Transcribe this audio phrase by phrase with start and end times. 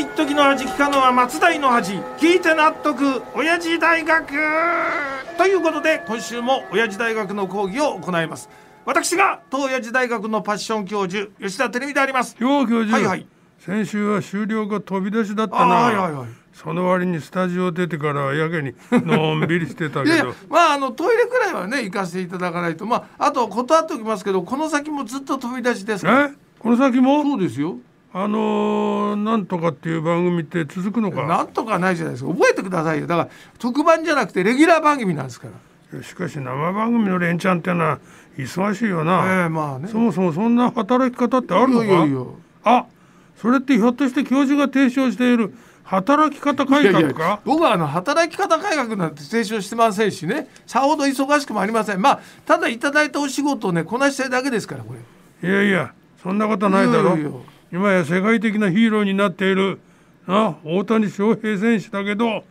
[0.00, 3.22] 一時の味聞かのは松代の味聞いて納得。
[3.34, 4.32] 親父大学
[5.36, 8.48] ということで今週も親父大学の講義を行います。
[8.86, 12.34] 私が当親父大学のパッション教授吉田照美であります。
[12.38, 13.26] よう教授、はいはい。
[13.58, 16.28] 先週は終了が飛び出しだったあな、はいはいはい。
[16.54, 20.34] その割にスタジオ出てからはやけにのんびりしてたけど。
[20.48, 22.86] まああのトイレくらいはね行かせていただかないと。
[22.86, 27.22] まああと断っておきますけどこの先もずっと飛び出しですかこの先も？
[27.22, 27.76] そうですよ
[28.12, 31.44] あのー、なんとかっていう番組って続くのかな？
[31.44, 32.32] んとかないじゃないですか。
[32.32, 33.06] 覚えてくださいよ。
[33.06, 35.48] だから特番じゃなくてレギュラー番組なんですか
[35.92, 36.02] ら。
[36.02, 37.98] しかし生番組の連チャンってのは
[38.36, 39.88] 忙しいよな、ええまあね。
[39.88, 41.80] そもそもそんな働き方ってあるの
[42.64, 42.78] か？
[42.78, 42.86] あ
[43.36, 47.40] それってひょっとして教授が提唱している働き方改革か？
[47.44, 50.48] 僕はあの働き方改革なんて提唱してませんしね。
[50.66, 52.02] さほど忙しくもありません。
[52.02, 54.94] まあただいただいたお仕事をねこなしたいだけですからこ
[55.42, 55.48] れ。
[55.48, 55.92] いやいや
[56.22, 57.02] そんなことないだろ。
[57.02, 57.38] いやいやいや
[57.72, 59.78] 今や世界的なヒーローになっている。
[60.26, 62.44] な大谷翔平選手だけど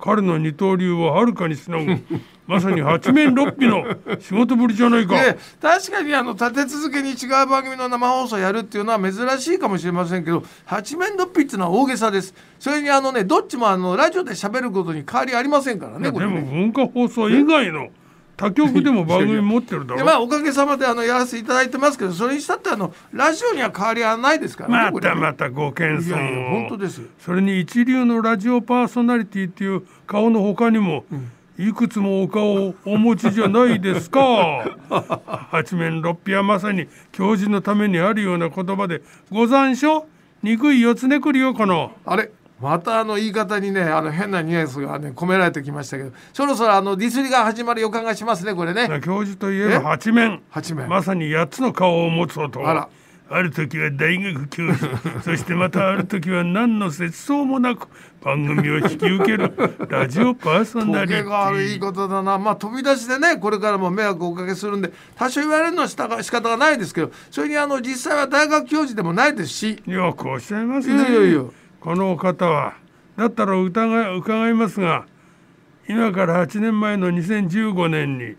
[0.00, 1.96] 彼の二刀流をはるかにしのぐ。
[2.46, 3.86] まさに八面六臂の
[4.20, 5.14] 仕事ぶりじゃないか。
[5.14, 12.34] で確かにあの立て続けに違う番組の生放送やるっていうのは珍しいかもしれませんけど八面六臂っていうのは大げさです。
[12.58, 17.88] それにあのねどっちもあのラジオで喋ることに変わりありませんからねこでも文化放送以外の
[18.36, 19.98] 他局でも番組持ってるだろ？
[19.98, 26.50] でまあおかげさまであのやらせていただいてますけどそれにしたってあのラジオには変わりはないですからねまたまたご謙遜を。
[26.60, 27.00] 本当です。
[27.00, 31.04] よそれに一流のラジオパーソナリティっていう顔の他にも、
[31.56, 34.20] いくつもお顔をお持ちじゃないですか。
[35.50, 40.04] 八面六臂はまさに教授のためにあるような言葉でご残暑
[40.42, 42.30] 憎い四つねくりよこのあれ？
[42.64, 48.88] またあの言い方にねあの変なニュアンスがね込められてきましたけどそろそろあのディスりが始まる予感がしますねこれね。
[49.04, 50.42] 教授といえば八面。
[50.48, 50.88] 八面。
[50.88, 52.66] まさに八つの顔を持つ男。
[52.66, 52.88] あら。
[53.28, 57.88] ある時は大学教授 そしてまたある時は何の節操もなく
[58.22, 59.52] 番組を引き受ける。
[59.88, 62.38] ラジオパーソナリテトゲが悪いィことだな。
[62.38, 69.82] まあ飛び出しでねこれからも迷惑をおかけするんで多少言われるのはしたが仕方がないですけどそれにあの実際は大学教授でもないですし。
[69.86, 71.42] よくおっしゃいますいねやいやいや
[71.84, 72.78] このお方は
[73.18, 75.04] だったら疑い伺いますが
[75.86, 78.36] 今から8年前の2015年に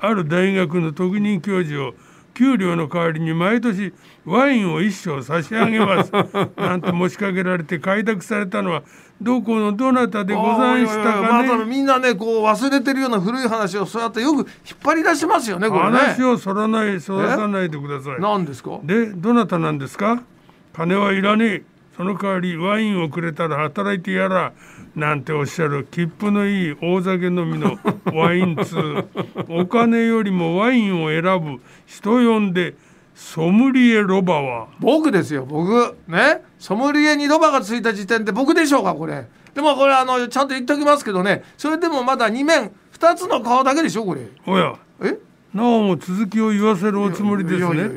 [0.00, 1.94] ある大学の特任教授を
[2.34, 3.92] 給料の代わりに毎年
[4.24, 6.12] ワインを一升差し上げます
[6.58, 8.82] なんて持ちかけられて快諾されたのは
[9.22, 11.48] どこのどなたでござんしたかね。
[11.48, 14.46] またみんなねこう忘れてるような古い話をそうやってよく引っ
[14.84, 15.98] 張り出しますよねこれね。
[15.98, 18.20] 話をそらないそらさないでください。
[18.20, 18.78] 何ですか？
[18.84, 20.22] でどなたなんですか？
[20.76, 21.62] 金はいらねえ
[21.98, 24.52] その代わりワインをくれたら働いてやら
[24.94, 27.76] なんておっしゃる切符のいい大酒飲みの
[28.14, 29.04] ワイン通。
[29.48, 32.76] お金よりもワインを選ぶ人呼んで
[33.16, 34.68] ソムリエロバは。
[34.78, 35.96] 僕ですよ僕。
[36.06, 36.40] ね？
[36.60, 39.26] ソムリエにロバがついた時点で僕でしょうかこれ。
[39.52, 41.42] でもこれあのちゃんと言っておきますけどね。
[41.56, 44.20] それでもまだ2面2つの顔だけでしょこれ。
[44.46, 44.72] おや。
[45.02, 45.18] え？
[45.52, 47.90] なおも続きを言わせるおつもりですね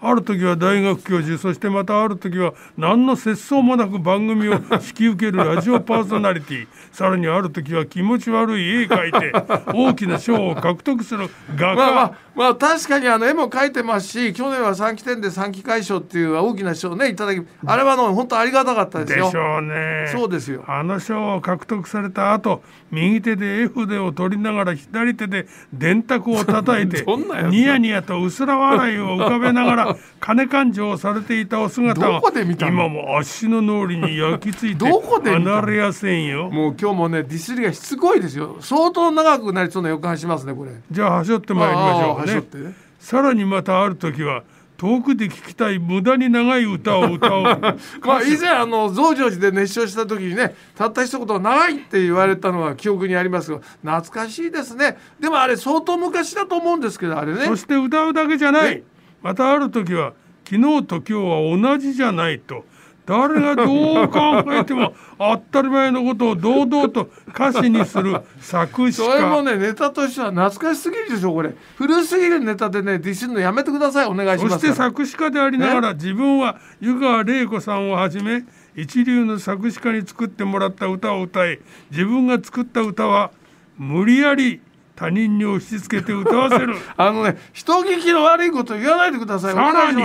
[0.00, 6.68] ある時は大学教授そしてまたある時は何の節操もなく番組を引き受けるラジオパーソナリティ。
[6.92, 9.32] さらにある時は気持ち悪い絵描いて
[9.72, 19.24] 大きな賞を獲得する画家、まあまあまあ確かにあの絵も描いてますし去年は3期展で3期会賞っていう大きな賞をねいただきあれはあの本当ありがたかったですよ。
[19.26, 20.08] でしょうね。
[20.12, 20.64] そうですよ。
[20.68, 27.04] あの賞を獲得された後右手で絵筆を取りながら左手で電卓を叩いて
[27.50, 29.87] ニヤニヤと薄ら笑いを浮かべながら
[30.20, 36.50] 金勘定をされていたお姿どが今も足の脳裏に焼き付いて離れやせんよ。
[36.50, 38.56] もう今日もねディスりがしつこいですよ。
[38.60, 40.72] 相当長くなりそうな予感しますねこれ。
[40.90, 41.94] じゃあはしょってまいりま
[42.26, 42.74] しょうね。
[42.98, 44.42] さらにまたある時は
[44.78, 47.42] 遠くで聞きたい無駄に長い歌を歌おう。
[48.06, 54.96] まあ以前あの増上寺で熱唱した時にねたった一言長いって言われたのは記憶にありますが懐かしいですね。
[55.18, 57.46] でもあれ相当昔だと思うんですけどあれね。
[57.46, 58.72] そして歌うだけじゃない。
[58.72, 60.12] えまたある時は
[60.44, 62.64] 昨日と今日は同じじゃないと。
[63.08, 71.54] 誰がどう考えても 当たり前のことを堂々と歌詞にする作詞それも家ねネタとしては懐かしすぎるでしょこれ。
[71.78, 74.06] 古すぎるネタでねディスるのやめてください。
[74.06, 78.44] お願いしそしてますから作詞家でありながら自分は湯川玲子さんをはじめ
[78.76, 81.60] 一流の作詞家に作ってもらった歌を歌い
[81.90, 83.30] 自分が作った歌は
[83.78, 84.60] 無理やり
[84.98, 86.74] 他人に押し付けて歌わせる。
[86.96, 90.02] あのね人聞きの悪いこと言わないでくださいおさらに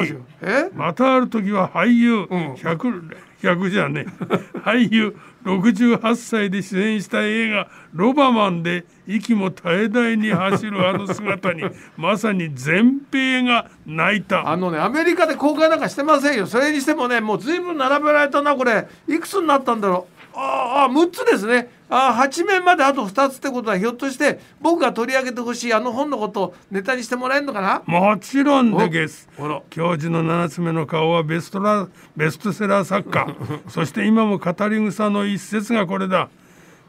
[0.75, 2.55] またある時は俳優うん。
[2.57, 3.03] 百
[3.41, 4.05] 逆じゃね
[4.63, 11.63] 俳優68歳で出演した映画「ロバマン」で息も絶え絶えに走るあの姿に
[11.97, 14.47] まさに全米が泣いた。
[14.47, 16.45] あのねアメリカで公開なんかしてませんよ。
[16.45, 18.87] それにしてもねもう随分並べられたなこれ。
[19.07, 20.12] いくつになったんだろう？
[20.35, 21.69] ああ6つですね。
[21.89, 27.83] あ8面まであと2つってことはひょっとして僕が取り上げてほしいあの本のことをネタにしてもらえるのかな？
[27.85, 29.29] もちろんでゲス
[29.69, 31.87] 教授の7つ目の顔はベストラ
[32.17, 33.27] ベストセラー作家。
[33.69, 36.29] そして今も語り草の一節がこれだ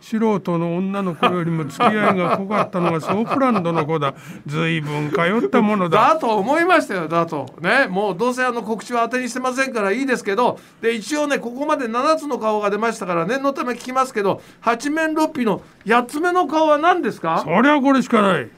[0.01, 4.15] 素人の女の子よりも付き合いが濃かったのがソープランドの子だ。
[4.47, 6.15] 随分通ったものだ。
[6.15, 7.55] だと思いましたよだと。
[7.61, 17.43] ねもうどうせあの告知は当てにしてませんからいいですけどで一応ねここまで7つの顔が出ましたから念のため聞きますけど八面六臂の8つ目の顔は何ですか？
[17.45, 18.51] そりゃこれしかない。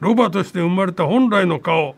[0.00, 1.96] ロバとして生まれた本来の顔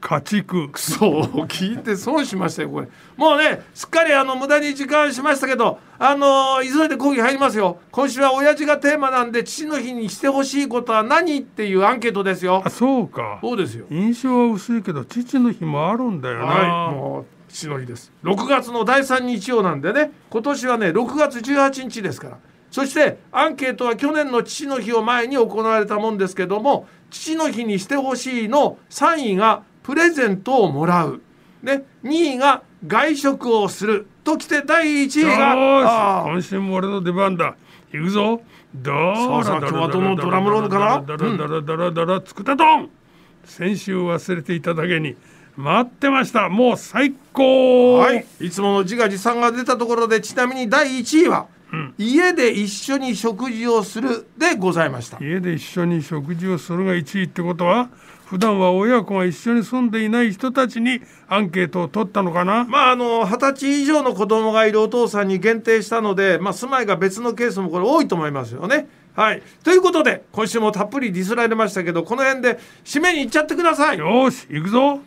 [0.00, 0.70] 家畜。
[0.76, 2.88] そう聞いて損しましたよこれ。
[3.16, 7.78] もうねすっかりあの無駄に時間しましたけどあの急いで講義入りますよ。
[7.90, 12.62] 今週は親父がテーマなんで父の日にしてほしいことは何っていうアンケートですよ。
[12.64, 13.38] あそうか。
[13.42, 13.86] そうですよ。
[13.90, 18.12] 印象は薄いけど父の日もあるんだよな、はいもう父の日です。
[18.22, 20.12] 6月の第3日曜なんでね。
[20.30, 22.38] 今年はね6月18日ですから。
[22.70, 31.20] そしてアンケートは去年の父の日を前に行われたもんですけども父の日にしてほしいの3位がプレゼントをもらう、
[31.64, 37.56] ね、2位が外食をするときて第1位が今週も俺の出番だ。
[37.90, 38.42] 行くぞ。
[38.72, 42.88] どさあさあ今日はどのドラムロールかなダラダラダラダラつくたどん
[43.44, 45.16] 先週忘れていただけに
[45.56, 51.48] 待ってましたもう最高はい、いつもの自画自賛が出たところでちなみに第1位は、
[51.98, 57.90] 家で一緒に食事をするでございました家で一緒に食事をするが1位ってことは
[58.26, 62.64] 普段は親子が一緒に住んでいない人たちにアンケートを取ったのかな？
[62.64, 68.86] まああの二十歳以上の子供がいるお父さんに限定したので、まあ、住まいが別のケースもこれ多いと思いますよね。
[69.16, 73.98] はい、ということで今週もたっぷりディスられましたけどこの辺で締めに行っちゃってください。
[73.98, 75.00] よーし行くぞ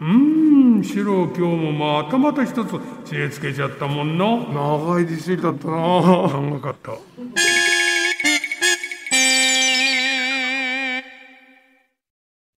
[0.00, 2.70] うーん四郎今日もまたまた一つ
[3.04, 5.76] 知恵つけちゃったもんな長いディスりだったな。
[5.76, 6.92] 長かった